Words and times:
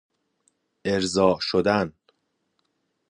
ارضاء 0.85 1.39
شدن 1.41 1.93